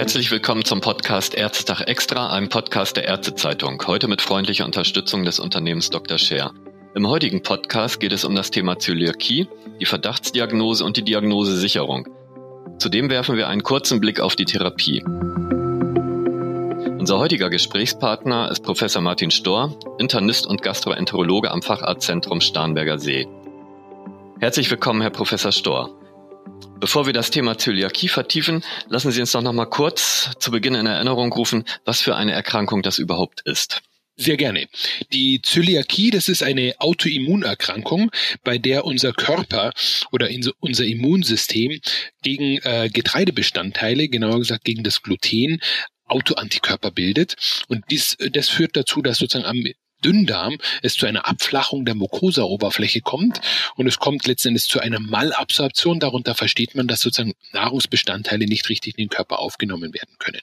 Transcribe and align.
Herzlich 0.00 0.30
willkommen 0.30 0.64
zum 0.64 0.80
Podcast 0.80 1.34
Ärztetag 1.34 1.82
Extra, 1.82 2.30
einem 2.30 2.48
Podcast 2.48 2.96
der 2.96 3.04
Ärztezeitung. 3.04 3.82
Heute 3.86 4.08
mit 4.08 4.22
freundlicher 4.22 4.64
Unterstützung 4.64 5.26
des 5.26 5.38
Unternehmens 5.38 5.90
Dr. 5.90 6.16
Scher. 6.16 6.54
Im 6.94 7.06
heutigen 7.06 7.42
Podcast 7.42 8.00
geht 8.00 8.14
es 8.14 8.24
um 8.24 8.34
das 8.34 8.50
Thema 8.50 8.78
Zöliakie, 8.78 9.46
die 9.78 9.84
Verdachtsdiagnose 9.84 10.86
und 10.86 10.96
die 10.96 11.04
Diagnosesicherung. 11.04 12.08
Zudem 12.78 13.10
werfen 13.10 13.36
wir 13.36 13.48
einen 13.48 13.62
kurzen 13.62 14.00
Blick 14.00 14.20
auf 14.20 14.36
die 14.36 14.46
Therapie. 14.46 15.04
Unser 16.98 17.18
heutiger 17.18 17.50
Gesprächspartner 17.50 18.50
ist 18.50 18.62
Professor 18.62 19.02
Martin 19.02 19.30
Storr, 19.30 19.76
Internist 19.98 20.46
und 20.46 20.62
Gastroenterologe 20.62 21.50
am 21.50 21.60
Facharztzentrum 21.60 22.40
Starnberger 22.40 22.98
See. 22.98 23.28
Herzlich 24.40 24.70
willkommen, 24.70 25.02
Herr 25.02 25.10
Professor 25.10 25.52
Storr. 25.52 25.99
Bevor 26.80 27.04
wir 27.04 27.12
das 27.12 27.30
Thema 27.30 27.58
Zöliakie 27.58 28.08
vertiefen, 28.08 28.64
lassen 28.88 29.12
Sie 29.12 29.20
uns 29.20 29.32
doch 29.32 29.42
noch 29.42 29.52
mal 29.52 29.66
kurz 29.66 30.30
zu 30.38 30.50
Beginn 30.50 30.74
in 30.74 30.86
Erinnerung 30.86 31.30
rufen, 31.30 31.64
was 31.84 32.00
für 32.00 32.16
eine 32.16 32.32
Erkrankung 32.32 32.80
das 32.80 32.98
überhaupt 32.98 33.42
ist. 33.44 33.82
Sehr 34.16 34.38
gerne. 34.38 34.66
Die 35.12 35.42
Zöliakie, 35.42 36.10
das 36.10 36.28
ist 36.28 36.42
eine 36.42 36.74
Autoimmunerkrankung, 36.78 38.10
bei 38.44 38.56
der 38.56 38.86
unser 38.86 39.12
Körper 39.12 39.72
oder 40.10 40.30
unser 40.60 40.84
Immunsystem 40.84 41.80
gegen 42.22 42.58
äh, 42.62 42.88
Getreidebestandteile, 42.90 44.08
genauer 44.08 44.38
gesagt 44.38 44.64
gegen 44.64 44.82
das 44.82 45.02
Gluten, 45.02 45.60
Autoantikörper 46.06 46.90
bildet. 46.90 47.36
Und 47.68 47.84
dies, 47.90 48.16
das 48.32 48.48
führt 48.48 48.74
dazu, 48.74 49.02
dass 49.02 49.18
sozusagen 49.18 49.46
am 49.46 49.64
Dünndarm 50.04 50.58
es 50.82 50.94
zu 50.94 51.06
einer 51.06 51.26
Abflachung 51.26 51.84
der 51.84 51.94
Mucosa-Oberfläche 51.94 53.00
kommt 53.00 53.40
und 53.76 53.86
es 53.86 53.98
kommt 53.98 54.26
letztendlich 54.26 54.66
zu 54.66 54.80
einer 54.80 55.00
Malabsorption. 55.00 56.00
Darunter 56.00 56.34
versteht 56.34 56.74
man, 56.74 56.88
dass 56.88 57.00
sozusagen 57.00 57.34
Nahrungsbestandteile 57.52 58.46
nicht 58.46 58.68
richtig 58.68 58.98
in 58.98 59.04
den 59.04 59.10
Körper 59.10 59.38
aufgenommen 59.38 59.92
werden 59.94 60.16
können. 60.18 60.40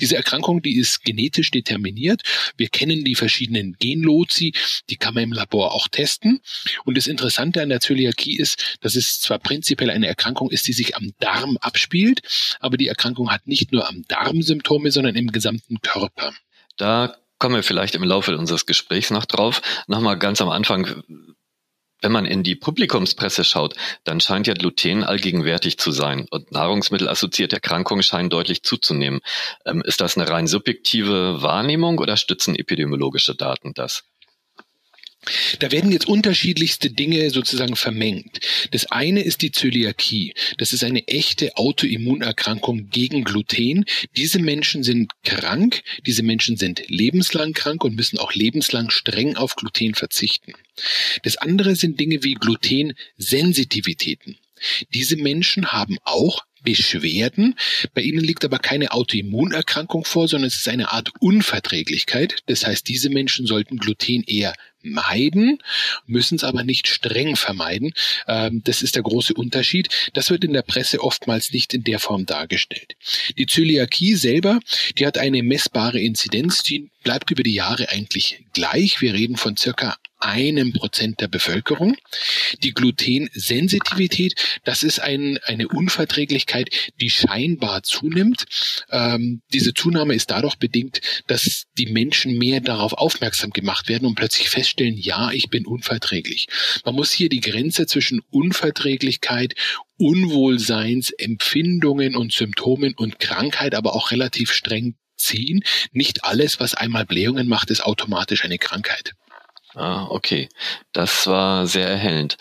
Diese 0.00 0.16
Erkrankung, 0.16 0.62
die 0.62 0.76
ist 0.76 1.04
genetisch 1.04 1.50
determiniert. 1.50 2.22
Wir 2.56 2.68
kennen 2.68 3.04
die 3.04 3.14
verschiedenen 3.14 3.76
Genlozi, 3.78 4.52
die 4.88 4.96
kann 4.96 5.14
man 5.14 5.24
im 5.24 5.32
Labor 5.32 5.74
auch 5.74 5.88
testen. 5.88 6.40
Und 6.84 6.96
das 6.96 7.06
Interessante 7.06 7.62
an 7.62 7.68
der 7.68 7.80
Zöliakie 7.80 8.36
ist, 8.36 8.78
dass 8.80 8.96
es 8.96 9.20
zwar 9.20 9.38
prinzipiell 9.38 9.90
eine 9.90 10.06
Erkrankung 10.06 10.50
ist, 10.50 10.66
die 10.66 10.72
sich 10.72 10.96
am 10.96 11.12
Darm 11.20 11.58
abspielt, 11.58 12.20
aber 12.60 12.76
die 12.76 12.88
Erkrankung 12.88 13.30
hat 13.30 13.46
nicht 13.46 13.72
nur 13.72 13.88
am 13.88 14.04
Darm 14.08 14.42
Symptome, 14.42 14.90
sondern 14.90 15.16
im 15.16 15.32
gesamten 15.32 15.80
Körper. 15.80 16.32
Da 16.76 17.16
kommen 17.38 17.54
wir 17.54 17.62
vielleicht 17.62 17.94
im 17.94 18.04
Laufe 18.04 18.36
unseres 18.36 18.66
Gesprächs 18.66 19.10
noch 19.10 19.24
drauf. 19.24 19.62
Nochmal 19.86 20.18
ganz 20.18 20.40
am 20.40 20.48
Anfang, 20.48 21.02
wenn 22.00 22.12
man 22.12 22.26
in 22.26 22.42
die 22.42 22.54
Publikumspresse 22.54 23.44
schaut, 23.44 23.74
dann 24.04 24.20
scheint 24.20 24.46
ja 24.46 24.54
Gluten 24.54 25.02
allgegenwärtig 25.04 25.78
zu 25.78 25.90
sein 25.90 26.26
und 26.30 26.52
nahrungsmittelassoziierte 26.52 27.56
Erkrankungen 27.56 28.02
scheinen 28.02 28.30
deutlich 28.30 28.62
zuzunehmen. 28.62 29.20
Ähm, 29.64 29.82
ist 29.82 30.00
das 30.00 30.16
eine 30.16 30.28
rein 30.28 30.46
subjektive 30.46 31.42
Wahrnehmung 31.42 31.98
oder 31.98 32.16
stützen 32.16 32.54
epidemiologische 32.54 33.34
Daten 33.34 33.74
das? 33.74 34.04
Da 35.58 35.72
werden 35.72 35.90
jetzt 35.90 36.06
unterschiedlichste 36.06 36.90
Dinge 36.90 37.30
sozusagen 37.30 37.76
vermengt. 37.76 38.40
Das 38.70 38.86
eine 38.86 39.22
ist 39.22 39.42
die 39.42 39.50
Zöliakie. 39.50 40.32
Das 40.58 40.72
ist 40.72 40.84
eine 40.84 41.06
echte 41.08 41.56
Autoimmunerkrankung 41.56 42.88
gegen 42.90 43.24
Gluten. 43.24 43.84
Diese 44.16 44.38
Menschen 44.38 44.84
sind 44.84 45.12
krank, 45.24 45.82
diese 46.06 46.22
Menschen 46.22 46.56
sind 46.56 46.88
lebenslang 46.88 47.52
krank 47.52 47.84
und 47.84 47.96
müssen 47.96 48.18
auch 48.18 48.32
lebenslang 48.32 48.90
streng 48.90 49.36
auf 49.36 49.56
Gluten 49.56 49.94
verzichten. 49.94 50.52
Das 51.24 51.36
andere 51.36 51.74
sind 51.74 51.98
Dinge 51.98 52.22
wie 52.22 52.34
Glutensensitivitäten. 52.34 54.38
Diese 54.92 55.16
Menschen 55.16 55.72
haben 55.72 55.98
auch 56.04 56.44
Beschwerden. 56.62 57.54
Bei 57.94 58.02
ihnen 58.02 58.22
liegt 58.22 58.44
aber 58.44 58.58
keine 58.58 58.92
Autoimmunerkrankung 58.92 60.04
vor, 60.04 60.28
sondern 60.28 60.48
es 60.48 60.56
ist 60.56 60.68
eine 60.68 60.90
Art 60.90 61.12
Unverträglichkeit. 61.20 62.36
Das 62.46 62.66
heißt, 62.66 62.88
diese 62.88 63.10
Menschen 63.10 63.46
sollten 63.46 63.78
Gluten 63.78 64.24
eher 64.24 64.54
meiden, 64.82 65.58
müssen 66.06 66.36
es 66.36 66.44
aber 66.44 66.64
nicht 66.64 66.88
streng 66.88 67.36
vermeiden. 67.36 67.92
Ähm, 68.26 68.62
das 68.64 68.82
ist 68.82 68.94
der 68.94 69.02
große 69.02 69.34
Unterschied. 69.34 69.88
Das 70.14 70.30
wird 70.30 70.44
in 70.44 70.52
der 70.52 70.62
Presse 70.62 71.02
oftmals 71.02 71.52
nicht 71.52 71.74
in 71.74 71.84
der 71.84 71.98
Form 71.98 72.26
dargestellt. 72.26 72.94
Die 73.36 73.46
Zöliakie 73.46 74.14
selber, 74.14 74.60
die 74.96 75.06
hat 75.06 75.18
eine 75.18 75.42
messbare 75.42 76.00
Inzidenz, 76.00 76.62
die 76.62 76.90
bleibt 77.02 77.30
über 77.30 77.42
die 77.42 77.54
Jahre 77.54 77.88
eigentlich 77.90 78.44
gleich. 78.52 79.00
Wir 79.00 79.14
reden 79.14 79.36
von 79.36 79.56
circa 79.56 79.96
einem 80.18 80.72
Prozent 80.72 81.20
der 81.20 81.28
Bevölkerung. 81.28 81.96
Die 82.62 82.72
Glutensensitivität, 82.72 84.34
das 84.64 84.82
ist 84.82 85.00
ein, 85.00 85.38
eine 85.44 85.68
Unverträglichkeit, 85.68 86.70
die 87.00 87.10
scheinbar 87.10 87.82
zunimmt. 87.82 88.44
Ähm, 88.90 89.42
diese 89.52 89.74
Zunahme 89.74 90.14
ist 90.14 90.30
dadurch 90.30 90.56
bedingt, 90.56 91.00
dass 91.26 91.64
die 91.76 91.86
Menschen 91.86 92.38
mehr 92.38 92.60
darauf 92.60 92.94
aufmerksam 92.94 93.50
gemacht 93.50 93.88
werden 93.88 94.06
und 94.06 94.14
plötzlich 94.14 94.50
feststellen, 94.50 94.96
ja, 94.96 95.30
ich 95.30 95.50
bin 95.50 95.66
unverträglich. 95.66 96.48
Man 96.84 96.94
muss 96.94 97.12
hier 97.12 97.28
die 97.28 97.40
Grenze 97.40 97.86
zwischen 97.86 98.20
Unverträglichkeit 98.30 99.54
Unwohlseinsempfindungen 99.98 102.14
und 102.14 102.32
Symptomen 102.32 102.94
und 102.94 103.18
Krankheit 103.18 103.74
aber 103.74 103.94
auch 103.94 104.12
relativ 104.12 104.52
streng 104.52 104.94
ziehen. 105.16 105.64
Nicht 105.92 106.24
alles, 106.24 106.60
was 106.60 106.74
einmal 106.74 107.04
Blähungen 107.04 107.48
macht, 107.48 107.70
ist 107.70 107.84
automatisch 107.84 108.44
eine 108.44 108.58
Krankheit. 108.58 109.14
Ah, 109.78 110.06
okay. 110.10 110.48
Das 110.92 111.26
war 111.28 111.66
sehr 111.66 111.88
erhellend. 111.88 112.36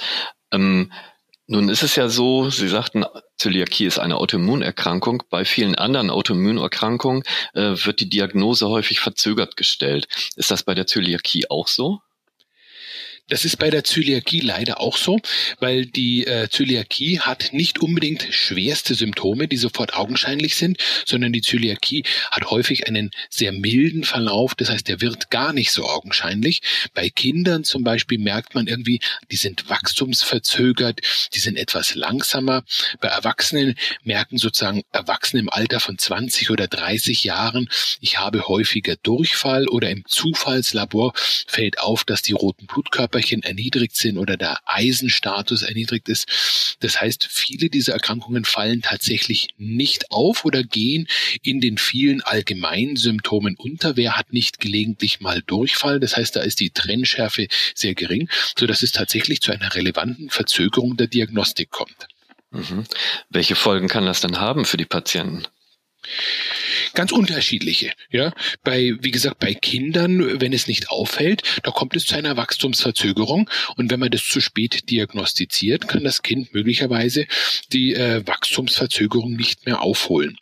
Ähm, 0.51 0.91
nun 1.45 1.69
ist 1.69 1.83
es 1.83 1.95
ja 1.95 2.09
so, 2.09 2.49
Sie 2.49 2.67
sagten, 2.67 3.05
Zöliakie 3.37 3.85
ist 3.85 3.99
eine 3.99 4.17
Autoimmunerkrankung. 4.17 5.23
Bei 5.29 5.45
vielen 5.45 5.75
anderen 5.75 6.09
Autoimmunerkrankungen 6.09 7.23
äh, 7.53 7.75
wird 7.85 7.99
die 7.99 8.09
Diagnose 8.09 8.67
häufig 8.67 8.99
verzögert 8.99 9.55
gestellt. 9.55 10.07
Ist 10.35 10.51
das 10.51 10.63
bei 10.63 10.73
der 10.73 10.87
Zöliakie 10.87 11.49
auch 11.49 11.67
so? 11.67 12.01
Das 13.29 13.43
ist 13.43 13.57
bei 13.57 13.69
der 13.69 13.83
Zöliakie 13.83 14.39
leider 14.39 14.79
auch 14.79 14.95
so, 14.95 15.19
weil 15.59 15.85
die 15.85 16.25
äh, 16.25 16.47
Zöliakie 16.49 17.19
hat 17.19 17.49
nicht 17.51 17.79
unbedingt 17.79 18.25
schwerste 18.31 18.95
Symptome, 18.95 19.49
die 19.49 19.57
sofort 19.57 19.95
augenscheinlich 19.95 20.55
sind, 20.55 20.77
sondern 21.05 21.33
die 21.33 21.41
Zöliakie 21.41 22.05
hat 22.31 22.49
häufig 22.49 22.87
einen 22.87 23.11
sehr 23.29 23.51
milden 23.51 24.05
Verlauf. 24.05 24.55
Das 24.55 24.69
heißt, 24.69 24.87
der 24.87 25.01
wird 25.01 25.29
gar 25.29 25.51
nicht 25.51 25.71
so 25.71 25.89
augenscheinlich. 25.89 26.61
Bei 26.93 27.09
Kindern 27.09 27.65
zum 27.65 27.83
Beispiel 27.83 28.17
merkt 28.17 28.55
man 28.55 28.65
irgendwie, 28.65 29.01
die 29.29 29.35
sind 29.35 29.69
wachstumsverzögert, 29.69 31.01
die 31.33 31.39
sind 31.39 31.57
etwas 31.57 31.95
langsamer. 31.95 32.63
Bei 33.01 33.09
Erwachsenen 33.09 33.75
merken 34.03 34.37
sozusagen 34.37 34.83
Erwachsene 34.93 35.41
im 35.41 35.49
Alter 35.49 35.81
von 35.81 35.97
20 35.97 36.49
oder 36.49 36.67
30 36.67 37.25
Jahren, 37.25 37.67
ich 37.99 38.19
habe 38.19 38.47
häufiger 38.47 38.95
Durchfall 38.95 39.67
oder 39.67 39.89
im 39.89 40.05
Zufallslabor 40.05 41.11
fällt 41.45 41.81
auf, 41.81 42.05
dass 42.05 42.21
die 42.21 42.31
roten 42.31 42.67
Blutkörper 42.67 43.16
Körperchen 43.17 43.41
erniedrigt 43.41 43.95
sind 43.95 44.17
oder 44.19 44.37
der 44.37 44.59
Eisenstatus 44.65 45.63
erniedrigt 45.63 46.07
ist. 46.07 46.77
Das 46.81 47.01
heißt, 47.01 47.27
viele 47.29 47.69
dieser 47.69 47.93
Erkrankungen 47.93 48.45
fallen 48.45 48.83
tatsächlich 48.83 49.49
nicht 49.57 50.11
auf 50.11 50.45
oder 50.45 50.63
gehen 50.63 51.07
in 51.41 51.59
den 51.59 51.79
vielen 51.79 52.21
allgemeinen 52.21 52.95
Symptomen 52.95 53.55
unter. 53.57 53.97
Wer 53.97 54.17
hat 54.17 54.33
nicht 54.33 54.59
gelegentlich 54.59 55.19
mal 55.19 55.41
Durchfall? 55.41 55.99
Das 55.99 56.15
heißt, 56.15 56.35
da 56.35 56.41
ist 56.41 56.59
die 56.59 56.69
Trennschärfe 56.69 57.47
sehr 57.73 57.95
gering, 57.95 58.29
so 58.57 58.67
dass 58.67 58.83
es 58.83 58.91
tatsächlich 58.91 59.41
zu 59.41 59.51
einer 59.51 59.73
relevanten 59.73 60.29
Verzögerung 60.29 60.95
der 60.95 61.07
Diagnostik 61.07 61.71
kommt. 61.71 62.07
Mhm. 62.51 62.85
Welche 63.29 63.55
Folgen 63.55 63.87
kann 63.87 64.05
das 64.05 64.21
dann 64.21 64.39
haben 64.39 64.65
für 64.65 64.77
die 64.77 64.85
Patienten? 64.85 65.47
Ganz 66.93 67.11
unterschiedliche. 67.11 67.91
Ja, 68.09 68.33
bei, 68.63 68.93
wie 69.01 69.11
gesagt, 69.11 69.39
bei 69.39 69.53
Kindern, 69.53 70.41
wenn 70.41 70.53
es 70.53 70.67
nicht 70.67 70.89
auffällt, 70.89 71.43
da 71.63 71.71
kommt 71.71 71.95
es 71.95 72.05
zu 72.05 72.15
einer 72.15 72.37
Wachstumsverzögerung. 72.37 73.49
Und 73.75 73.91
wenn 73.91 73.99
man 73.99 74.11
das 74.11 74.23
zu 74.23 74.41
spät 74.41 74.89
diagnostiziert, 74.89 75.87
kann 75.87 76.03
das 76.03 76.21
Kind 76.21 76.53
möglicherweise 76.53 77.27
die 77.73 77.93
äh, 77.93 78.25
Wachstumsverzögerung 78.25 79.33
nicht 79.33 79.65
mehr 79.65 79.81
aufholen. 79.81 80.37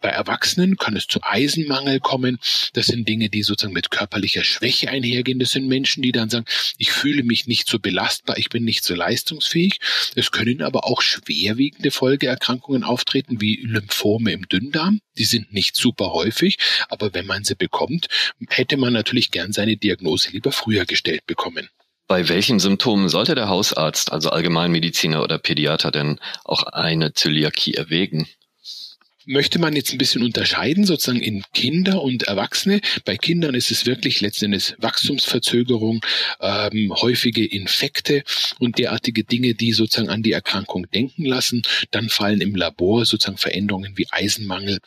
Bei 0.00 0.10
Erwachsenen 0.10 0.76
kann 0.76 0.96
es 0.96 1.06
zu 1.06 1.20
Eisenmangel 1.22 2.00
kommen. 2.00 2.38
Das 2.72 2.86
sind 2.86 3.08
Dinge, 3.08 3.28
die 3.28 3.42
sozusagen 3.42 3.74
mit 3.74 3.90
körperlicher 3.90 4.44
Schwäche 4.44 4.90
einhergehen. 4.90 5.38
Das 5.38 5.50
sind 5.50 5.66
Menschen, 5.66 6.02
die 6.02 6.12
dann 6.12 6.30
sagen, 6.30 6.46
ich 6.78 6.92
fühle 6.92 7.22
mich 7.22 7.46
nicht 7.46 7.68
so 7.68 7.78
belastbar, 7.78 8.38
ich 8.38 8.48
bin 8.48 8.64
nicht 8.64 8.84
so 8.84 8.94
leistungsfähig. 8.94 9.78
Es 10.14 10.30
können 10.30 10.62
aber 10.62 10.84
auch 10.84 11.02
schwerwiegende 11.02 11.90
Folgeerkrankungen 11.90 12.84
auftreten, 12.84 13.40
wie 13.40 13.56
Lymphome 13.62 14.32
im 14.32 14.48
Dünndarm. 14.48 15.00
Die 15.16 15.24
sind 15.24 15.52
nicht 15.52 15.76
super 15.88 16.12
häufig, 16.12 16.58
aber 16.88 17.14
wenn 17.14 17.24
man 17.26 17.44
sie 17.44 17.54
bekommt, 17.54 18.08
hätte 18.50 18.76
man 18.76 18.92
natürlich 18.92 19.30
gern 19.30 19.52
seine 19.52 19.78
Diagnose 19.78 20.30
lieber 20.30 20.52
früher 20.52 20.84
gestellt 20.84 21.26
bekommen. 21.26 21.70
Bei 22.06 22.28
welchen 22.28 22.58
Symptomen 22.58 23.08
sollte 23.08 23.34
der 23.34 23.48
Hausarzt, 23.48 24.12
also 24.12 24.30
Allgemeinmediziner 24.30 25.22
oder 25.22 25.38
Pädiater 25.38 25.90
denn 25.90 26.20
auch 26.44 26.62
eine 26.62 27.14
Zöliakie 27.14 27.74
erwägen? 27.74 28.28
möchte 29.28 29.58
man 29.58 29.76
jetzt 29.76 29.92
ein 29.92 29.98
bisschen 29.98 30.22
unterscheiden, 30.22 30.84
sozusagen 30.84 31.20
in 31.20 31.44
Kinder 31.52 32.02
und 32.02 32.24
Erwachsene. 32.24 32.80
Bei 33.04 33.16
Kindern 33.16 33.54
ist 33.54 33.70
es 33.70 33.86
wirklich 33.86 34.20
letzten 34.20 34.46
Endes 34.46 34.74
Wachstumsverzögerung, 34.78 36.00
ähm, 36.40 36.92
häufige 36.96 37.44
Infekte 37.44 38.24
und 38.58 38.78
derartige 38.78 39.24
Dinge, 39.24 39.54
die 39.54 39.72
sozusagen 39.72 40.08
an 40.08 40.22
die 40.22 40.32
Erkrankung 40.32 40.90
denken 40.90 41.26
lassen. 41.26 41.62
Dann 41.90 42.08
fallen 42.08 42.40
im 42.40 42.54
Labor 42.54 43.04
sozusagen 43.04 43.38
Veränderungen 43.38 43.92
wie 43.96 44.06
Eisenmangel 44.10 44.78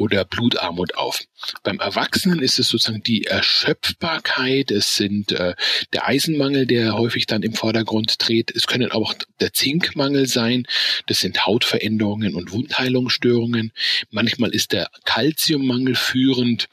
oder 0.00 0.24
Blutarmut 0.24 0.94
auf. 0.94 1.22
Beim 1.62 1.78
Erwachsenen 1.78 2.40
ist 2.40 2.58
es 2.58 2.68
sozusagen 2.68 3.02
die 3.02 3.24
Erschöpfbarkeit, 3.26 4.70
es 4.70 4.96
sind 4.96 5.32
äh, 5.32 5.54
der 5.92 6.08
Eisenmangel, 6.08 6.66
der 6.66 6.94
häufig 6.94 7.26
dann 7.26 7.42
im 7.42 7.52
Vordergrund 7.52 8.16
dreht. 8.18 8.50
Es 8.50 8.66
können 8.66 8.90
auch 8.92 9.12
der 9.40 9.52
Zinkmangel 9.52 10.26
sein, 10.26 10.66
das 11.06 11.20
sind 11.20 11.44
Hautveränderungen 11.44 12.34
und 12.34 12.50
Wundheilungsstörungen. 12.50 13.72
Manchmal 14.10 14.54
ist 14.54 14.72
der 14.72 14.88
Kalziummangel 15.04 15.94
führend. 15.94 16.68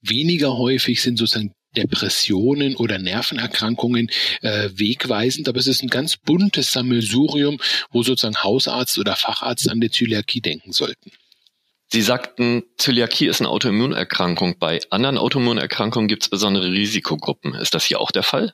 Weniger 0.00 0.56
häufig 0.56 1.02
sind 1.02 1.18
sozusagen 1.18 1.54
Depressionen 1.76 2.76
oder 2.76 2.98
Nervenerkrankungen 2.98 4.10
äh, 4.42 4.70
wegweisend, 4.74 5.48
aber 5.48 5.58
es 5.58 5.66
ist 5.66 5.82
ein 5.82 5.88
ganz 5.88 6.16
buntes 6.16 6.70
Sammelsurium, 6.70 7.60
wo 7.90 8.04
sozusagen 8.04 8.40
Hausarzt 8.44 8.96
oder 8.96 9.16
Facharzt 9.16 9.68
an 9.68 9.80
die 9.80 9.90
Zöliakie 9.90 10.40
denken 10.40 10.70
sollten. 10.70 11.10
Sie 11.94 12.02
sagten, 12.02 12.64
Zöliakie 12.76 13.28
ist 13.28 13.40
eine 13.40 13.50
Autoimmunerkrankung. 13.50 14.58
Bei 14.58 14.80
anderen 14.90 15.16
Autoimmunerkrankungen 15.16 16.08
gibt 16.08 16.24
es 16.24 16.28
besondere 16.28 16.66
Risikogruppen. 16.66 17.54
Ist 17.54 17.72
das 17.72 17.84
hier 17.84 18.00
auch 18.00 18.10
der 18.10 18.24
Fall? 18.24 18.52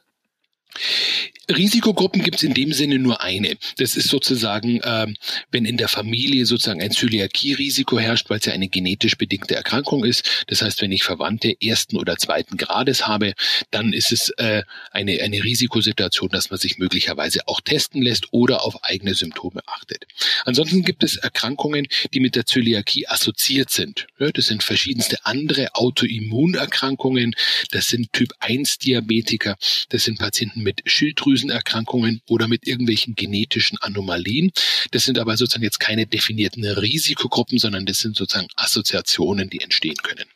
Risikogruppen 1.50 2.22
gibt 2.22 2.37
es 2.37 2.43
in 2.43 2.55
dem 2.55 2.72
Sinne 2.72 2.99
nur 2.99 3.22
eine. 3.22 3.56
Das 3.76 3.96
ist 3.96 4.08
sozusagen, 4.08 4.81
äh, 4.81 5.06
wenn 5.50 5.64
in 5.64 5.76
der 5.76 5.88
Familie 5.88 6.46
sozusagen 6.46 6.81
ein 6.81 6.93
Zöliakie-Risiko 6.93 7.99
herrscht, 7.99 8.31
weil 8.31 8.38
es 8.38 8.46
ja 8.46 8.52
eine 8.52 8.69
genetisch 8.69 9.17
bedingte 9.17 9.56
Erkrankung 9.56 10.05
ist. 10.05 10.44
Das 10.46 10.62
heißt, 10.62 10.81
wenn 10.82 10.93
ich 10.93 11.02
Verwandte 11.02 11.56
ersten 11.61 11.96
oder 11.96 12.17
zweiten 12.17 12.56
Grades 12.56 13.06
habe, 13.06 13.34
dann 13.70 13.93
ist 13.93 14.12
es 14.12 14.31
äh, 14.38 14.62
eine, 14.93 15.20
eine 15.22 15.43
Risikosituation, 15.43 16.31
dass 16.31 16.50
man 16.50 16.58
sich 16.58 16.78
möglicherweise 16.78 17.46
auch 17.49 17.61
testen 17.61 18.02
lässt 18.02 18.32
oder 18.32 18.64
auf 18.64 18.84
eigene 18.84 19.14
Symptome 19.14 19.61
achtet. 19.67 20.06
Ansonsten 20.44 20.82
gibt 20.82 21.02
es 21.02 21.17
Erkrankungen, 21.17 21.87
die 22.14 22.20
mit 22.20 22.37
der 22.37 22.46
Zöliakie 22.46 23.08
assoziiert 23.08 23.70
sind. 23.70 24.06
Ja, 24.19 24.31
das 24.31 24.46
sind 24.46 24.62
verschiedenste 24.62 25.25
andere 25.25 25.75
Autoimmunerkrankungen. 25.75 27.34
Das 27.70 27.88
sind 27.88 28.12
Typ 28.12 28.32
1 28.38 28.78
Diabetiker. 28.78 29.56
Das 29.88 30.05
sind 30.05 30.19
Patienten 30.19 30.59
mit 30.62 30.82
Schilddrüsen 30.86 31.30
Schilddrüsenerkrankungen 31.30 32.22
oder 32.28 32.48
mit 32.48 32.66
irgendwelchen 32.66 33.14
genetischen 33.14 33.78
Anomalien. 33.78 34.50
Das 34.90 35.04
sind 35.04 35.18
aber 35.18 35.36
sozusagen 35.36 35.64
jetzt 35.64 35.80
keine 35.80 36.06
definierten 36.06 36.64
Risikogruppen, 36.64 37.58
sondern 37.58 37.86
das 37.86 37.98
sind 37.98 38.16
sozusagen 38.16 38.48
Assoziationen, 38.56 39.50
die 39.50 39.60
entstehen 39.60 39.96
können. 40.02 40.26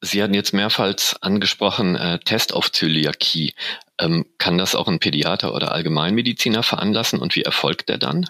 Sie 0.00 0.22
hatten 0.22 0.34
jetzt 0.34 0.52
mehrfach 0.52 0.94
angesprochen, 1.20 1.96
äh, 1.96 2.18
Test 2.18 2.52
auf 2.52 2.70
Zöliakie. 2.70 3.54
Ähm, 3.98 4.26
kann 4.38 4.58
das 4.58 4.74
auch 4.74 4.88
ein 4.88 4.98
Pädiater 4.98 5.54
oder 5.54 5.72
Allgemeinmediziner 5.72 6.62
veranlassen 6.62 7.18
und 7.18 7.34
wie 7.34 7.42
erfolgt 7.42 7.88
der 7.88 7.98
dann? 7.98 8.28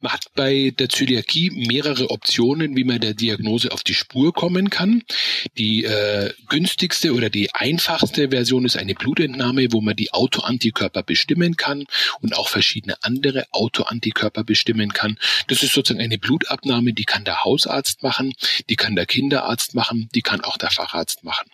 Man 0.00 0.12
hat 0.12 0.26
bei 0.34 0.72
der 0.78 0.88
Zöliakie 0.88 1.50
mehrere 1.50 2.10
Optionen, 2.10 2.74
wie 2.74 2.84
man 2.84 3.00
der 3.00 3.12
Diagnose 3.12 3.70
auf 3.70 3.82
die 3.82 3.92
Spur 3.92 4.32
kommen 4.32 4.70
kann. 4.70 5.02
Die 5.58 5.84
äh, 5.84 6.32
günstigste 6.48 7.12
oder 7.12 7.28
die 7.28 7.54
einfachste 7.54 8.30
Version 8.30 8.64
ist 8.64 8.78
eine 8.78 8.94
Blutentnahme, 8.94 9.68
wo 9.72 9.82
man 9.82 9.96
die 9.96 10.12
Autoantikörper 10.12 11.02
bestimmen 11.02 11.56
kann 11.56 11.84
und 12.22 12.34
auch 12.34 12.48
verschiedene 12.48 12.96
andere 13.02 13.44
Autoantikörper 13.50 14.42
bestimmen 14.42 14.94
kann. 14.94 15.18
Das 15.48 15.62
ist 15.62 15.74
sozusagen 15.74 16.02
eine 16.02 16.18
Blutabnahme, 16.18 16.94
die 16.94 17.04
kann 17.04 17.24
der 17.24 17.44
Hausarzt 17.44 18.02
machen, 18.02 18.32
die 18.70 18.76
kann 18.76 18.96
der 18.96 19.06
Kinderarzt 19.06 19.74
machen, 19.74 20.08
die 20.14 20.22
kann 20.22 20.40
auch 20.40 20.56
der 20.56 20.70
Facharzt 20.70 21.24
machen. 21.24 21.50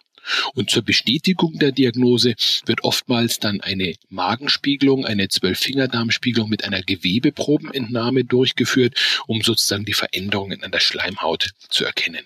Und 0.54 0.70
zur 0.70 0.82
Bestätigung 0.82 1.58
der 1.58 1.72
Diagnose 1.72 2.34
wird 2.64 2.84
oftmals 2.84 3.38
dann 3.38 3.60
eine 3.60 3.94
Magenspiegelung, 4.08 5.04
eine 5.04 5.28
Zwölffingerdarmspiegelung 5.28 6.48
mit 6.48 6.64
einer 6.64 6.82
Gewebeprobenentnahme 6.82 8.24
durchgeführt, 8.24 8.94
um 9.26 9.42
sozusagen 9.42 9.84
die 9.84 9.94
Veränderungen 9.94 10.62
an 10.62 10.70
der 10.70 10.80
Schleimhaut 10.80 11.50
zu 11.68 11.84
erkennen. 11.84 12.24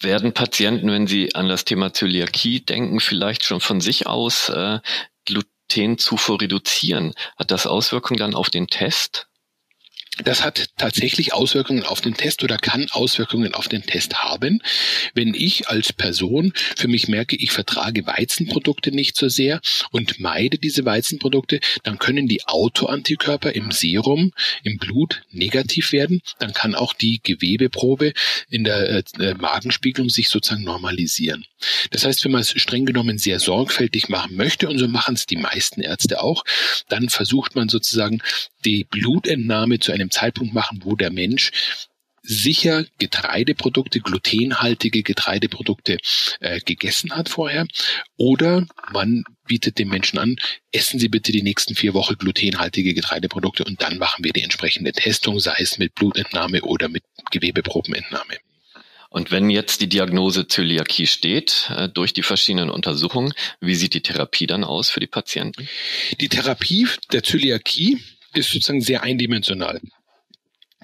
Werden 0.00 0.32
Patienten, 0.32 0.90
wenn 0.90 1.06
sie 1.06 1.34
an 1.34 1.48
das 1.48 1.64
Thema 1.64 1.92
Zöliakie 1.92 2.60
denken, 2.60 3.00
vielleicht 3.00 3.44
schon 3.44 3.60
von 3.60 3.80
sich 3.80 4.06
aus 4.06 4.48
äh, 4.50 4.80
Glutenzufuhr 5.24 6.40
reduzieren? 6.40 7.14
Hat 7.36 7.50
das 7.50 7.66
Auswirkungen 7.66 8.18
dann 8.18 8.34
auf 8.34 8.50
den 8.50 8.66
Test? 8.66 9.26
Das 10.22 10.44
hat 10.44 10.63
tatsächlich 10.76 11.32
Auswirkungen 11.32 11.84
auf 11.84 12.00
den 12.00 12.14
Test 12.14 12.42
oder 12.42 12.56
kann 12.56 12.88
Auswirkungen 12.90 13.54
auf 13.54 13.68
den 13.68 13.82
Test 13.82 14.22
haben. 14.22 14.60
Wenn 15.14 15.34
ich 15.34 15.68
als 15.68 15.92
Person 15.92 16.52
für 16.76 16.88
mich 16.88 17.08
merke, 17.08 17.36
ich 17.36 17.52
vertrage 17.52 18.06
Weizenprodukte 18.06 18.90
nicht 18.90 19.16
so 19.16 19.28
sehr 19.28 19.60
und 19.90 20.20
meide 20.20 20.58
diese 20.58 20.84
Weizenprodukte, 20.84 21.60
dann 21.82 21.98
können 21.98 22.28
die 22.28 22.44
Autoantikörper 22.46 23.54
im 23.54 23.70
Serum, 23.70 24.32
im 24.62 24.78
Blut 24.78 25.22
negativ 25.30 25.92
werden. 25.92 26.20
Dann 26.38 26.52
kann 26.52 26.74
auch 26.74 26.92
die 26.92 27.20
Gewebeprobe 27.22 28.12
in 28.50 28.64
der 28.64 29.04
äh, 29.18 29.34
Magenspiegelung 29.34 30.08
sich 30.10 30.28
sozusagen 30.28 30.64
normalisieren. 30.64 31.44
Das 31.90 32.04
heißt, 32.04 32.24
wenn 32.24 32.32
man 32.32 32.42
es 32.42 32.50
streng 32.50 32.84
genommen 32.84 33.18
sehr 33.18 33.38
sorgfältig 33.38 34.08
machen 34.08 34.36
möchte, 34.36 34.68
und 34.68 34.78
so 34.78 34.88
machen 34.88 35.14
es 35.14 35.26
die 35.26 35.36
meisten 35.36 35.80
Ärzte 35.80 36.22
auch, 36.22 36.44
dann 36.88 37.08
versucht 37.08 37.54
man 37.54 37.68
sozusagen 37.68 38.20
die 38.64 38.84
Blutentnahme 38.84 39.78
zu 39.78 39.92
einem 39.92 40.10
Zeitpunkt 40.10 40.54
machen, 40.54 40.80
wo 40.84 40.96
der 40.96 41.10
Mensch 41.10 41.50
sicher 42.24 42.86
Getreideprodukte, 42.98 44.00
glutenhaltige 44.00 45.02
Getreideprodukte 45.02 45.98
äh, 46.40 46.58
gegessen 46.60 47.12
hat 47.14 47.28
vorher. 47.28 47.66
Oder 48.16 48.66
man 48.92 49.24
bietet 49.46 49.78
dem 49.78 49.88
Menschen 49.88 50.18
an, 50.18 50.36
essen 50.72 50.98
Sie 50.98 51.08
bitte 51.08 51.32
die 51.32 51.42
nächsten 51.42 51.74
vier 51.74 51.92
Wochen 51.92 52.16
glutenhaltige 52.16 52.94
Getreideprodukte 52.94 53.64
und 53.64 53.82
dann 53.82 53.98
machen 53.98 54.24
wir 54.24 54.32
die 54.32 54.42
entsprechende 54.42 54.92
Testung, 54.92 55.38
sei 55.38 55.56
es 55.58 55.78
mit 55.78 55.94
Blutentnahme 55.94 56.62
oder 56.62 56.88
mit 56.88 57.04
Gewebeprobenentnahme. 57.30 58.38
Und 59.10 59.30
wenn 59.30 59.48
jetzt 59.48 59.80
die 59.80 59.88
Diagnose 59.88 60.48
Zöliakie 60.48 61.06
steht, 61.06 61.70
äh, 61.76 61.88
durch 61.88 62.14
die 62.14 62.24
verschiedenen 62.24 62.70
Untersuchungen, 62.70 63.32
wie 63.60 63.76
sieht 63.76 63.94
die 63.94 64.02
Therapie 64.02 64.48
dann 64.48 64.64
aus 64.64 64.90
für 64.90 64.98
die 64.98 65.06
Patienten? 65.06 65.68
Die 66.20 66.28
Therapie 66.28 66.88
der 67.12 67.22
Zöliakie 67.22 68.00
ist 68.34 68.50
sozusagen 68.50 68.80
sehr 68.80 69.02
eindimensional. 69.02 69.80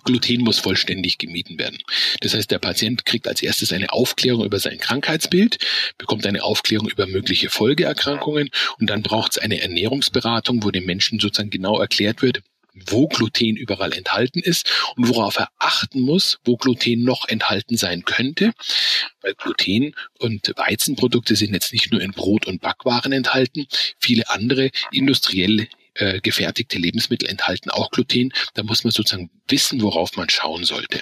Gluten 0.04 0.40
muss 0.42 0.58
vollständig 0.58 1.18
gemieden 1.18 1.58
werden. 1.58 1.78
Das 2.20 2.34
heißt, 2.34 2.50
der 2.50 2.58
Patient 2.58 3.04
kriegt 3.04 3.28
als 3.28 3.42
erstes 3.42 3.72
eine 3.72 3.92
Aufklärung 3.92 4.44
über 4.44 4.58
sein 4.58 4.78
Krankheitsbild, 4.78 5.58
bekommt 5.98 6.26
eine 6.26 6.42
Aufklärung 6.42 6.88
über 6.88 7.06
mögliche 7.06 7.50
Folgeerkrankungen 7.50 8.50
und 8.78 8.88
dann 8.88 9.02
braucht 9.02 9.32
es 9.32 9.38
eine 9.38 9.60
Ernährungsberatung, 9.60 10.62
wo 10.64 10.70
dem 10.70 10.86
Menschen 10.86 11.20
sozusagen 11.20 11.50
genau 11.50 11.78
erklärt 11.78 12.22
wird, 12.22 12.42
wo 12.72 13.08
Gluten 13.08 13.56
überall 13.56 13.92
enthalten 13.92 14.40
ist 14.40 14.70
und 14.96 15.08
worauf 15.08 15.36
er 15.36 15.48
achten 15.58 16.00
muss, 16.00 16.38
wo 16.44 16.56
Gluten 16.56 17.02
noch 17.02 17.28
enthalten 17.28 17.76
sein 17.76 18.04
könnte. 18.04 18.52
Weil 19.20 19.34
Gluten 19.34 19.94
und 20.18 20.52
Weizenprodukte 20.56 21.36
sind 21.36 21.52
jetzt 21.52 21.72
nicht 21.72 21.90
nur 21.90 22.00
in 22.00 22.12
Brot 22.12 22.46
und 22.46 22.60
Backwaren 22.60 23.12
enthalten, 23.12 23.66
viele 23.98 24.30
andere 24.30 24.70
industriell 24.92 25.68
äh, 25.94 26.20
gefertigte 26.20 26.78
Lebensmittel 26.78 27.28
enthalten 27.28 27.70
auch 27.70 27.90
Gluten. 27.90 28.32
Da 28.54 28.62
muss 28.62 28.84
man 28.84 28.90
sozusagen 28.90 29.30
wissen, 29.48 29.82
worauf 29.82 30.16
man 30.16 30.28
schauen 30.28 30.64
sollte. 30.64 31.00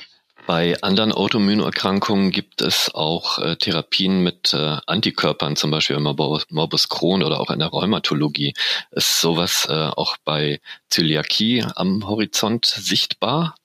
Bei 0.49 0.81
anderen 0.81 1.13
Autoimmunerkrankungen 1.13 2.31
gibt 2.31 2.63
es 2.63 2.95
auch 2.95 3.39
äh, 3.39 3.57
Therapien 3.57 4.23
mit 4.23 4.55
äh, 4.55 4.79
Antikörpern, 4.87 5.57
zum 5.57 5.71
Beispiel 5.71 6.01
Morbus 6.01 6.89
Crohn 6.89 7.23
oder 7.23 7.39
auch 7.39 7.51
in 7.51 7.59
der 7.59 7.69
Rheumatologie. 7.69 8.55
Ist 8.91 9.21
sowas 9.21 9.67
äh, 9.69 9.75
auch 9.75 10.17
bei 10.25 10.59
Zöliakie 10.89 11.67
am 11.75 12.09
Horizont 12.09 12.65
sichtbar? 12.65 13.57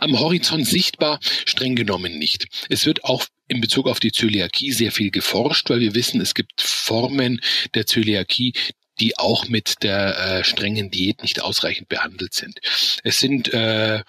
Am 0.00 0.18
Horizont 0.18 0.66
sichtbar, 0.66 1.20
streng 1.22 1.76
genommen 1.76 2.18
nicht. 2.18 2.48
Es 2.68 2.86
wird 2.86 3.04
auch 3.04 3.24
in 3.46 3.60
Bezug 3.60 3.86
auf 3.86 4.00
die 4.00 4.10
Zöliakie 4.10 4.72
sehr 4.72 4.90
viel 4.90 5.12
geforscht, 5.12 5.70
weil 5.70 5.78
wir 5.78 5.94
wissen, 5.94 6.20
es 6.20 6.34
gibt 6.34 6.60
Formen 6.60 7.40
der 7.74 7.86
Zöliakie, 7.86 8.54
die 9.02 9.18
auch 9.18 9.48
mit 9.48 9.82
der 9.82 10.18
äh, 10.18 10.44
strengen 10.44 10.90
Diät 10.90 11.22
nicht 11.22 11.42
ausreichend 11.42 11.88
behandelt 11.88 12.34
sind. 12.34 12.60
Es 13.02 13.18
sind 13.18 13.52
äh, 13.52 14.02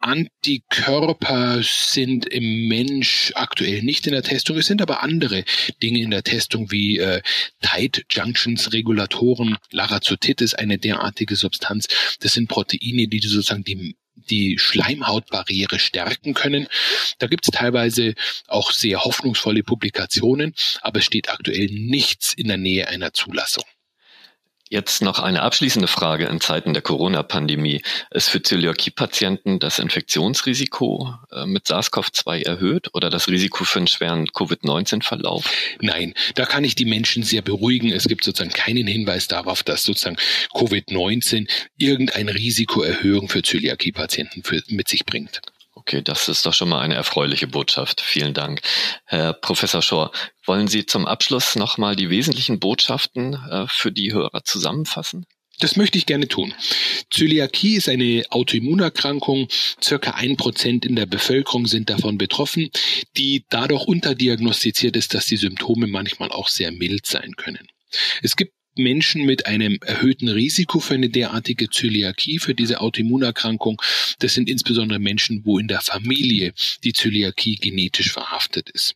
Antikörper 0.00 1.60
sind 1.60 2.24
im 2.26 2.68
Mensch 2.68 3.32
aktuell 3.34 3.82
nicht 3.82 4.06
in 4.06 4.12
der 4.12 4.22
Testung. 4.22 4.56
Es 4.56 4.66
sind 4.66 4.80
aber 4.80 5.02
andere 5.02 5.42
Dinge 5.82 6.00
in 6.00 6.12
der 6.12 6.22
Testung 6.22 6.70
wie 6.70 6.98
äh, 6.98 7.20
Tight 7.62 8.04
Junctions 8.08 8.72
Regulatoren. 8.72 9.56
Larazotit 9.72 10.40
ist 10.40 10.56
eine 10.56 10.78
derartige 10.78 11.34
Substanz. 11.34 11.88
Das 12.20 12.34
sind 12.34 12.48
Proteine, 12.48 13.08
die 13.08 13.18
sozusagen 13.18 13.64
die 13.64 13.96
die 14.30 14.58
Schleimhautbarriere 14.58 15.78
stärken 15.78 16.34
können. 16.34 16.66
Da 17.18 17.28
gibt 17.28 17.44
es 17.46 17.56
teilweise 17.56 18.14
auch 18.46 18.72
sehr 18.72 19.04
hoffnungsvolle 19.04 19.62
Publikationen, 19.62 20.54
aber 20.82 20.98
es 20.98 21.06
steht 21.06 21.30
aktuell 21.30 21.66
nichts 21.66 22.34
in 22.34 22.48
der 22.48 22.56
Nähe 22.58 22.88
einer 22.88 23.12
Zulassung. 23.12 23.64
Jetzt 24.70 25.00
noch 25.00 25.18
eine 25.18 25.42
abschließende 25.42 25.88
Frage 25.88 26.26
in 26.26 26.40
Zeiten 26.40 26.74
der 26.74 26.82
Corona-Pandemie. 26.82 27.82
Ist 28.10 28.28
für 28.28 28.42
Zöliakie-Patienten 28.42 29.58
das 29.60 29.78
Infektionsrisiko 29.78 31.14
äh, 31.32 31.46
mit 31.46 31.66
SARS-CoV-2 31.66 32.44
erhöht 32.44 32.90
oder 32.92 33.08
das 33.08 33.28
Risiko 33.28 33.64
für 33.64 33.78
einen 33.78 33.86
schweren 33.86 34.26
Covid-19-Verlauf? 34.26 35.50
Nein, 35.80 36.12
da 36.34 36.44
kann 36.44 36.64
ich 36.64 36.74
die 36.74 36.84
Menschen 36.84 37.22
sehr 37.22 37.40
beruhigen. 37.40 37.90
Es 37.90 38.08
gibt 38.08 38.24
sozusagen 38.24 38.52
keinen 38.52 38.86
Hinweis 38.86 39.26
darauf, 39.26 39.62
dass 39.62 39.84
sozusagen 39.84 40.18
Covid-19 40.52 41.48
irgendein 41.78 42.28
Risikoerhöhung 42.28 43.28
für 43.30 43.42
Zöliakie-Patienten 43.42 44.42
mit 44.68 44.88
sich 44.88 45.06
bringt. 45.06 45.40
Okay, 45.88 46.02
das 46.02 46.28
ist 46.28 46.44
doch 46.44 46.52
schon 46.52 46.68
mal 46.68 46.82
eine 46.82 46.96
erfreuliche 46.96 47.46
Botschaft. 47.46 48.02
Vielen 48.02 48.34
Dank. 48.34 48.60
Herr 49.06 49.32
Professor 49.32 49.80
Schor, 49.80 50.12
wollen 50.44 50.68
Sie 50.68 50.84
zum 50.84 51.06
Abschluss 51.06 51.56
nochmal 51.56 51.96
die 51.96 52.10
wesentlichen 52.10 52.60
Botschaften 52.60 53.38
äh, 53.50 53.66
für 53.68 53.90
die 53.90 54.12
Hörer 54.12 54.44
zusammenfassen? 54.44 55.24
Das 55.60 55.76
möchte 55.76 55.96
ich 55.96 56.04
gerne 56.04 56.28
tun. 56.28 56.52
Zöliakie 57.08 57.76
ist 57.76 57.88
eine 57.88 58.22
Autoimmunerkrankung. 58.28 59.48
Circa 59.82 60.10
ein 60.10 60.36
Prozent 60.36 60.84
in 60.84 60.94
der 60.94 61.06
Bevölkerung 61.06 61.66
sind 61.66 61.88
davon 61.88 62.18
betroffen, 62.18 62.68
die 63.16 63.46
dadurch 63.48 63.86
unterdiagnostiziert 63.86 64.94
ist, 64.94 65.14
dass 65.14 65.24
die 65.24 65.38
Symptome 65.38 65.86
manchmal 65.86 66.30
auch 66.32 66.48
sehr 66.48 66.70
mild 66.70 67.06
sein 67.06 67.34
können. 67.34 67.66
Es 68.22 68.36
gibt 68.36 68.52
Menschen 68.78 69.24
mit 69.24 69.46
einem 69.46 69.78
erhöhten 69.84 70.28
Risiko 70.28 70.80
für 70.80 70.94
eine 70.94 71.10
derartige 71.10 71.68
Zöliakie, 71.70 72.38
für 72.38 72.54
diese 72.54 72.80
Autoimmunerkrankung. 72.80 73.80
Das 74.18 74.34
sind 74.34 74.48
insbesondere 74.48 74.98
Menschen, 74.98 75.44
wo 75.44 75.58
in 75.58 75.68
der 75.68 75.80
Familie 75.80 76.52
die 76.84 76.92
Zöliakie 76.92 77.56
genetisch 77.56 78.12
verhaftet 78.12 78.70
ist 78.70 78.94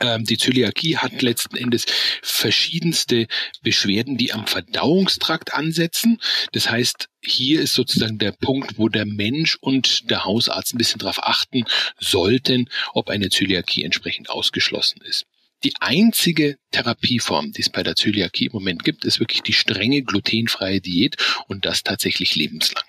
ähm, 0.00 0.24
die 0.24 0.36
Zöliakie 0.36 0.98
hat 0.98 1.22
letzten 1.22 1.56
Endes 1.56 1.86
verschiedenste 2.22 3.26
Beschwerden, 3.62 4.16
die 4.16 4.32
am 4.32 4.46
Verdauungstrakt 4.46 5.54
ansetzen. 5.54 6.18
Das 6.52 6.70
heißt, 6.70 7.08
hier 7.22 7.60
ist 7.60 7.74
sozusagen 7.74 8.18
der 8.18 8.32
Punkt, 8.32 8.78
wo 8.78 8.88
der 8.88 9.06
Mensch 9.06 9.56
und 9.60 10.10
der 10.10 10.24
Hausarzt 10.24 10.74
ein 10.74 10.78
bisschen 10.78 10.98
darauf 10.98 11.22
achten 11.22 11.64
sollten, 11.98 12.68
ob 12.92 13.08
eine 13.08 13.30
Zöliakie 13.30 13.84
entsprechend 13.84 14.30
ausgeschlossen 14.30 15.00
ist. 15.02 15.26
Die 15.64 15.72
einzige 15.80 16.58
Therapieform, 16.70 17.52
die 17.52 17.62
es 17.62 17.70
bei 17.70 17.82
der 17.82 17.96
Zöliakie 17.96 18.46
im 18.46 18.52
Moment 18.52 18.84
gibt, 18.84 19.04
ist 19.04 19.20
wirklich 19.20 19.42
die 19.42 19.52
strenge 19.52 20.02
glutenfreie 20.02 20.80
Diät 20.80 21.16
und 21.48 21.64
das 21.64 21.82
tatsächlich 21.82 22.36
lebenslang. 22.36 22.84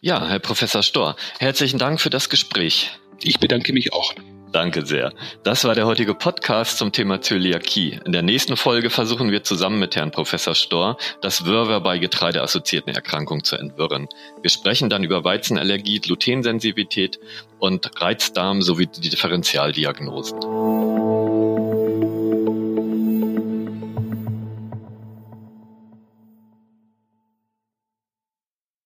Ja, 0.00 0.28
Herr 0.28 0.38
Professor 0.38 0.82
Storr, 0.82 1.16
herzlichen 1.38 1.78
Dank 1.78 2.00
für 2.00 2.10
das 2.10 2.28
Gespräch. 2.28 2.90
Ich 3.22 3.38
bedanke 3.38 3.72
mich 3.72 3.92
auch. 3.92 4.14
Danke 4.52 4.84
sehr. 4.84 5.14
Das 5.44 5.64
war 5.64 5.74
der 5.74 5.86
heutige 5.86 6.14
Podcast 6.14 6.76
zum 6.76 6.92
Thema 6.92 7.22
Zöliakie. 7.22 7.98
In 8.04 8.12
der 8.12 8.20
nächsten 8.20 8.58
Folge 8.58 8.90
versuchen 8.90 9.30
wir 9.30 9.44
zusammen 9.44 9.78
mit 9.78 9.96
Herrn 9.96 10.10
Professor 10.10 10.54
Storr 10.54 10.98
das 11.22 11.46
Wirrwarr 11.46 11.80
bei 11.80 11.98
getreideassoziierten 11.98 12.94
Erkrankungen 12.94 13.44
zu 13.44 13.56
entwirren. 13.56 14.08
Wir 14.42 14.50
sprechen 14.50 14.90
dann 14.90 15.04
über 15.04 15.24
Weizenallergie, 15.24 16.00
Glutensensitivität 16.00 17.18
und 17.60 17.90
Reizdarm 17.98 18.60
sowie 18.60 18.88
die 18.88 19.08
Differentialdiagnosen. 19.08 21.01